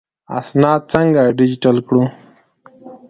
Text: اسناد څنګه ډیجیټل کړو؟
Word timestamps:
اسناد 0.39 0.81
څنګه 0.93 1.21
ډیجیټل 1.37 1.77
کړو؟ 1.87 2.03